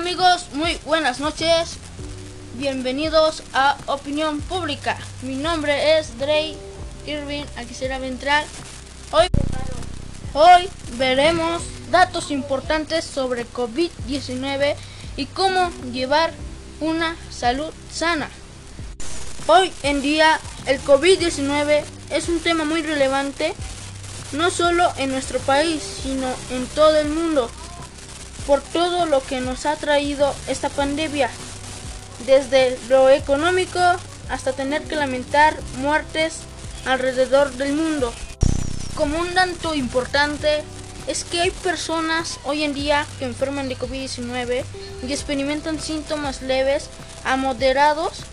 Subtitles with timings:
[0.00, 0.46] amigos?
[0.54, 1.76] Muy buenas noches.
[2.54, 4.96] Bienvenidos a Opinión Pública.
[5.20, 6.56] Mi nombre es Drey
[7.06, 8.46] Irving Aquisera Ventral.
[9.10, 9.28] Hoy,
[10.32, 14.74] hoy veremos datos importantes sobre COVID-19
[15.18, 16.32] y cómo llevar
[16.80, 18.30] una salud sana.
[19.48, 23.54] Hoy en día el COVID-19 es un tema muy relevante
[24.32, 27.50] no solo en nuestro país, sino en todo el mundo,
[28.50, 31.30] por todo lo que nos ha traído esta pandemia,
[32.26, 33.78] desde lo económico
[34.28, 36.40] hasta tener que lamentar muertes
[36.84, 38.12] alrededor del mundo.
[38.96, 40.64] Como un dato importante
[41.06, 44.64] es que hay personas hoy en día que enferman de COVID-19
[45.06, 46.90] y experimentan síntomas leves
[47.22, 48.24] a moderados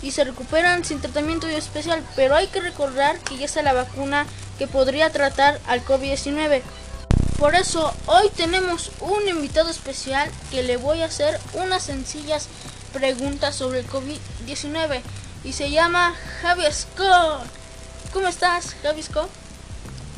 [0.00, 4.24] y se recuperan sin tratamiento especial, pero hay que recordar que ya está la vacuna
[4.58, 6.62] que podría tratar al COVID-19.
[7.38, 12.48] Por eso hoy tenemos un invitado especial que le voy a hacer unas sencillas
[12.94, 15.02] preguntas sobre el COVID-19
[15.44, 17.44] y se llama Javier Scott.
[18.14, 19.28] ¿Cómo estás, Javier Scott?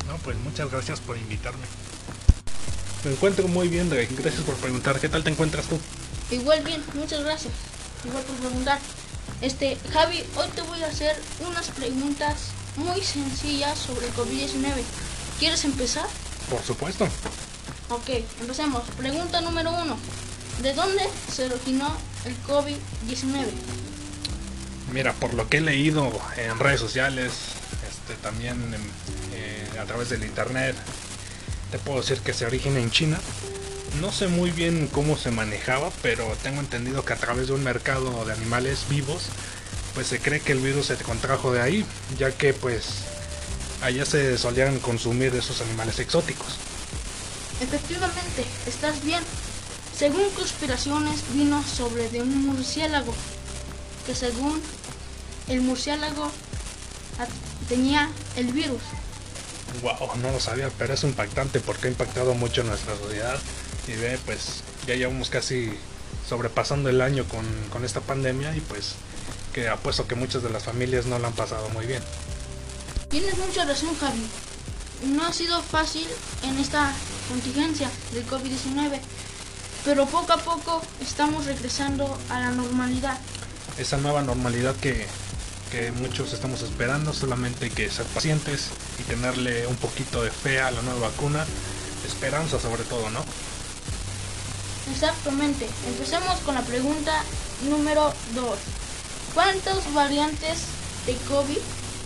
[0.07, 1.65] No, pues muchas gracias por invitarme.
[3.03, 4.97] Me encuentro muy bien, Gracias por preguntar.
[5.01, 5.77] ¿Qué tal te encuentras tú?
[6.31, 7.53] Igual bien, muchas gracias.
[8.05, 8.79] Igual por preguntar.
[9.41, 14.83] Este, Javi, hoy te voy a hacer unas preguntas muy sencillas sobre el COVID-19.
[15.37, 16.07] ¿Quieres empezar?
[16.49, 17.07] Por supuesto.
[17.89, 18.09] Ok,
[18.41, 18.83] empecemos.
[18.97, 19.97] Pregunta número uno.
[20.61, 23.45] ¿De dónde se originó el COVID-19?
[24.91, 27.31] Mira, por lo que he leído en redes sociales,
[27.87, 28.75] este, también
[29.33, 30.75] eh, a través del internet,
[31.71, 33.19] te puedo decir que se origina en China.
[34.01, 37.63] No sé muy bien cómo se manejaba, pero tengo entendido que a través de un
[37.63, 39.23] mercado de animales vivos,
[39.93, 41.85] pues se cree que el virus se contrajo de ahí,
[42.17, 43.03] ya que pues
[43.81, 46.57] allá se solían consumir esos animales exóticos.
[47.61, 49.23] Efectivamente, estás bien.
[49.97, 53.13] Según conspiraciones vino sobre de un murciélago,
[54.05, 54.61] que según
[55.49, 56.31] el murciélago
[57.67, 58.81] tenía el virus.
[59.81, 63.37] Wow, no lo sabía, pero es impactante porque ha impactado mucho nuestra sociedad.
[63.87, 65.71] Y ve, pues ya llevamos casi
[66.27, 68.93] sobrepasando el año con, con esta pandemia y pues
[69.53, 72.03] que apuesto que muchas de las familias no lo han pasado muy bien.
[73.09, 74.23] Tienes mucha razón, Javi.
[75.07, 76.05] No ha sido fácil
[76.43, 76.93] en esta
[77.27, 78.99] contingencia del COVID-19,
[79.83, 83.17] pero poco a poco estamos regresando a la normalidad.
[83.79, 85.07] Esa nueva normalidad que,
[85.71, 88.67] que muchos estamos esperando, solamente hay que ser pacientes
[88.99, 91.47] y tenerle un poquito de fe a la nueva vacuna,
[92.05, 93.25] esperanza sobre todo, ¿no?
[94.91, 95.67] Exactamente.
[95.87, 97.23] Empecemos con la pregunta
[97.67, 98.59] número 2.
[99.33, 100.59] ¿Cuántas variantes
[101.07, 101.57] de COVID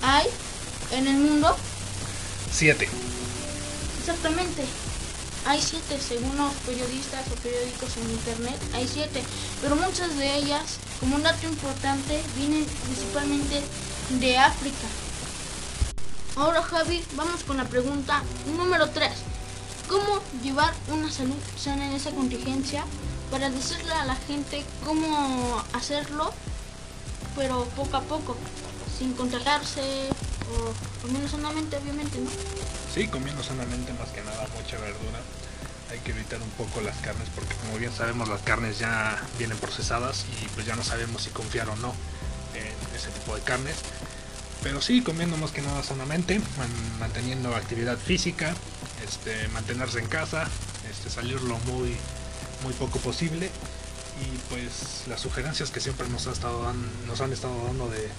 [0.02, 0.28] hay
[0.98, 1.56] en el mundo?
[2.52, 2.88] Siete.
[4.00, 4.64] Exactamente.
[5.46, 9.24] Hay siete, según los periodistas o periódicos en internet, hay siete.
[9.62, 13.62] Pero muchas de ellas, como un dato importante, vienen principalmente
[14.20, 14.88] de África.
[16.36, 18.24] Ahora Javi, vamos con la pregunta
[18.58, 19.12] número 3.
[19.88, 22.86] ¿Cómo llevar una salud sana en esa contingencia?
[23.30, 26.32] Para decirle a la gente cómo hacerlo,
[27.36, 28.38] pero poco a poco,
[28.98, 29.82] sin contagiarse
[31.02, 32.30] comiendo sanamente, obviamente, ¿no?
[32.94, 35.20] Sí, comiendo sanamente más que nada, mucha verdura.
[35.92, 39.58] Hay que evitar un poco las carnes porque como bien sabemos las carnes ya vienen
[39.58, 41.94] procesadas y pues ya no sabemos si confiar o no
[42.56, 43.76] en ese tipo de carnes.
[44.64, 46.42] Pero sí, comiendo más que nada sanamente,
[47.00, 48.56] manteniendo actividad física,
[49.06, 50.48] este, mantenerse en casa,
[50.90, 51.98] este, salirlo muy,
[52.64, 53.50] muy poco posible
[54.22, 56.62] y pues las sugerencias que siempre nos, ha estado
[57.08, 58.10] nos han estado dando de,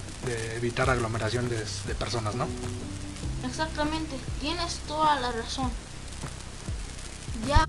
[0.56, 2.46] evitar aglomeración de, personas, ¿no?
[3.46, 5.70] Exactamente, tienes toda la razón.
[7.46, 7.66] Ya.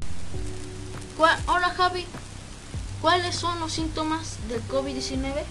[1.48, 2.06] Hola Javi,
[3.02, 5.44] ¿cuáles son los síntomas del COVID-19?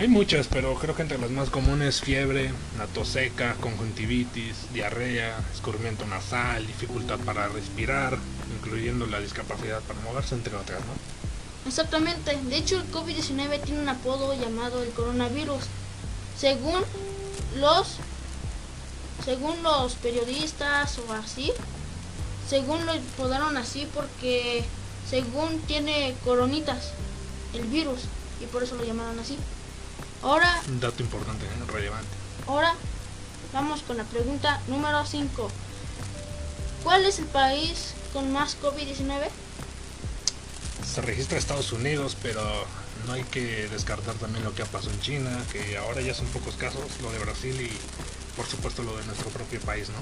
[0.00, 5.38] Hay muchas, pero creo que entre las más comunes fiebre, la tos seca, conjuntivitis, diarrea,
[5.52, 8.16] escurrimiento nasal, dificultad para respirar,
[8.56, 11.68] incluyendo la discapacidad para moverse, entre otras, ¿no?
[11.68, 12.34] Exactamente.
[12.34, 15.64] De hecho, el COVID-19 tiene un apodo llamado el coronavirus.
[16.38, 16.82] Según
[17.58, 17.96] los
[19.22, 21.52] según los periodistas o así,
[22.48, 24.64] según lo apodaron así porque
[25.06, 26.92] según tiene coronitas
[27.52, 28.00] el virus
[28.40, 29.36] y por eso lo llamaron así.
[30.22, 30.60] Ahora.
[30.68, 31.72] Un dato importante, ¿eh?
[31.72, 32.08] relevante.
[32.46, 32.74] Ahora
[33.52, 35.50] vamos con la pregunta número 5.
[36.84, 39.28] ¿Cuál es el país con más COVID-19?
[40.84, 42.42] Se registra Estados Unidos, pero
[43.06, 46.26] no hay que descartar también lo que ha pasado en China, que ahora ya son
[46.26, 47.70] pocos casos, lo de Brasil y
[48.36, 49.98] por supuesto lo de nuestro propio país, ¿no?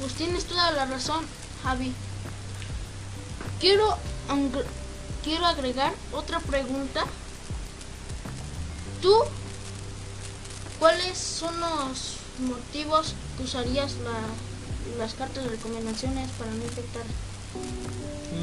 [0.00, 1.24] Pues tienes toda la razón,
[1.62, 1.92] Javi.
[3.60, 3.96] Quiero
[5.24, 7.04] quiero agregar otra pregunta.
[9.00, 9.14] ¿Tú
[10.78, 13.94] cuáles son los motivos que usarías
[14.98, 17.04] las cartas de recomendaciones para no infectar?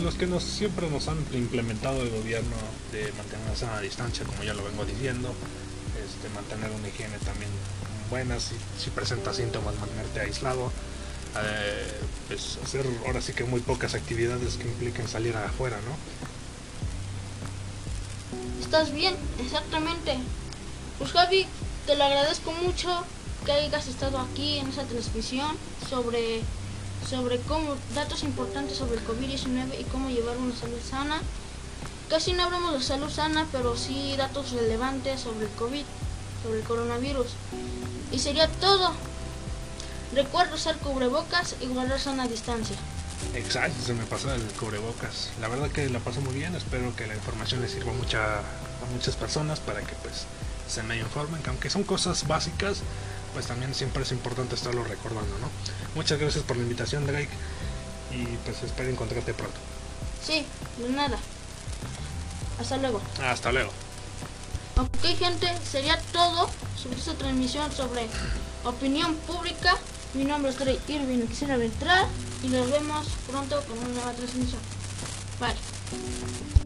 [0.04, 2.56] Los que nos, siempre nos han implementado el gobierno
[2.92, 5.34] de mantener una sana distancia, como ya lo vengo diciendo,
[6.04, 7.52] este, mantener una higiene también
[8.10, 10.72] buena, si, si presentas síntomas, mantenerte aislado,
[11.36, 15.96] eh, pues hacer ahora sí que muy pocas actividades que impliquen salir afuera, ¿no?
[18.64, 20.18] Estás bien, exactamente.
[21.04, 21.46] Pues Javi,
[21.86, 23.04] te lo agradezco mucho
[23.46, 25.54] que hayas estado aquí en esa transmisión
[25.90, 26.40] sobre,
[27.10, 31.22] sobre cómo, datos importantes sobre el COVID-19 y cómo llevar una salud sana.
[32.10, 35.84] Casi no hablamos de salud sana, pero sí datos relevantes sobre el COVID,
[36.42, 37.28] sobre el coronavirus.
[38.14, 38.94] Y sería todo.
[40.16, 42.78] Recuerda usar cubrebocas y guardar sana distancia.
[43.36, 45.32] Exacto, se me pasó el cubrebocas.
[45.42, 48.86] La verdad que la pasó muy bien, espero que la información le sirva mucha, a
[48.94, 50.28] muchas personas para que pues
[50.74, 52.80] se me informen, que aunque son cosas básicas,
[53.34, 55.48] pues también siempre es importante estarlo recordando, ¿no?
[55.94, 57.30] Muchas gracias por la invitación, Drake,
[58.12, 59.58] y pues espero encontrarte pronto.
[60.26, 60.46] Sí,
[60.80, 61.18] de nada.
[62.60, 63.02] Hasta luego.
[63.22, 63.72] Hasta luego.
[64.78, 66.50] Ok, gente, sería todo
[66.82, 68.08] sobre esta transmisión sobre
[68.64, 69.78] opinión pública.
[70.16, 72.08] Mi nombre es Drake Irving, quisiera entrar
[72.42, 74.62] y nos vemos pronto con una nueva transmisión.
[75.40, 76.63] Bye.